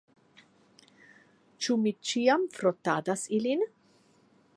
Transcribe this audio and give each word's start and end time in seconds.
Ĉu 1.65 1.77
mi 1.83 1.93
ĉiam 2.11 2.47
frotadas 2.55 3.27
ilin? 3.41 3.63